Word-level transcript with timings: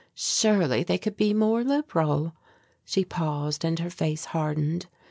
Surely 0.15 0.81
they 0.81 0.97
could 0.97 1.15
be 1.15 1.31
more 1.31 1.63
liberal." 1.63 2.33
She 2.83 3.05
paused 3.05 3.63
and 3.63 3.77
her 3.77 3.91
face 3.91 4.25
hardened. 4.25 4.87